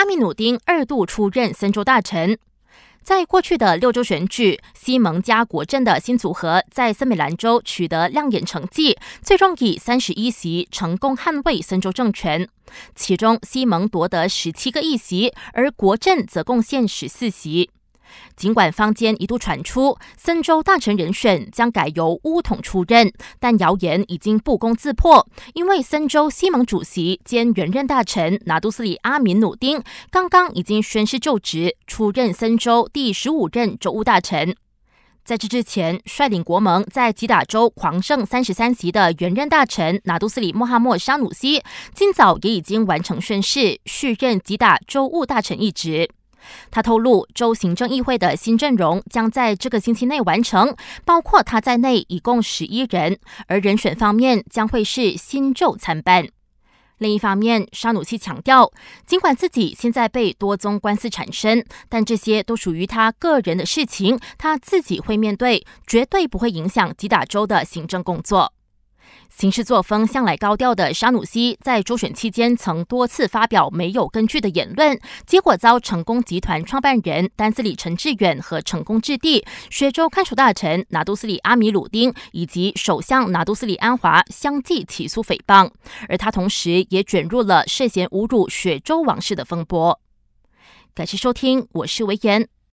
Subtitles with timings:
[0.00, 2.38] 阿米努丁二度出任森州大臣。
[3.02, 12.48] 在过去的六州选举，西蒙加国阵的新组合在森美兰州取得亮眼成绩，最终以三十一席成功捍卫森州政权。
[12.94, 17.68] 其中，西蒙夺得十七个议席，而国阵则贡献十四席。
[18.36, 34.54] 尽管坊间一度传出森州大臣人选将改由乌统出任，但谣言已经不攻自破，因为森州西盟主席兼原任大臣拿督斯里阿敏努丁刚刚已经宣誓就职，出任森州第十五任州务大臣。
[35.22, 41.62] 在这之前，率领国盟在吉打州狂胜三十三席的原任大臣拿督斯里穆哈默沙努西，
[41.94, 46.10] 今早也已经完成宣誓，续任吉打州务大臣一职。
[46.70, 53.18] 他透露，州行政议会的新阵容将在这个星期内完成，包括他在内，一共十一人。
[53.46, 56.28] 而人选方面将会是新州参办。
[56.98, 58.70] 另一方面，沙努西强调，
[59.06, 68.52] 尽管自己现在被多宗官司缠身，但这些都属于他个人的事情，他自己会面对，绝对不会影响吉打州的行政工作。
[69.30, 85.70] 行事作风向来高调的沙努西，在周选期间曾多次发表没有根据的言论，结果遭成功集团创办人丹斯里陈志远和成功置地雪州看守大臣拿督斯里阿米鲁丁以及首相拿督斯里安华相继起诉诽谤，
[86.08, 89.98] 而他同时也卷入了涉嫌侮辱雪州王室的风波。
[90.92, 92.59] 感谢收听，我是维言。